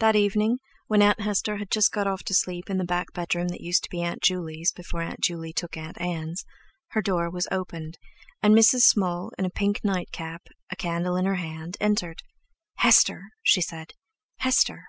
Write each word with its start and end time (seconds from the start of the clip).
That 0.00 0.14
evening, 0.16 0.58
when 0.86 1.00
Aunt 1.00 1.22
Hester 1.22 1.56
had 1.56 1.70
just 1.70 1.90
got 1.90 2.06
off 2.06 2.22
to 2.24 2.34
sleep 2.34 2.68
in 2.68 2.76
the 2.76 2.84
back 2.84 3.14
bedroom 3.14 3.48
that 3.48 3.62
used 3.62 3.84
to 3.84 3.88
be 3.88 4.02
Aunt 4.02 4.22
Juley's 4.22 4.70
before 4.70 5.00
Aunt 5.00 5.20
Juley 5.20 5.54
took 5.54 5.78
Aunt 5.78 5.98
Ann's, 5.98 6.44
her 6.88 7.00
door 7.00 7.30
was 7.30 7.48
opened, 7.50 7.96
and 8.42 8.54
Mrs. 8.54 8.82
Small, 8.82 9.32
in 9.38 9.46
a 9.46 9.48
pink 9.48 9.82
night 9.82 10.12
cap, 10.12 10.48
a 10.70 10.76
candle 10.76 11.16
in 11.16 11.24
her 11.24 11.36
hand, 11.36 11.78
entered: 11.80 12.22
"Hester!" 12.76 13.30
she 13.42 13.62
said. 13.62 13.94
"Hester!" 14.40 14.88